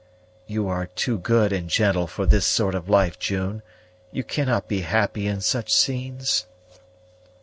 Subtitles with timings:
[0.47, 3.61] "You are too good and gentle for this sort of life, June;
[4.11, 6.47] you cannot be happy in such scenes?"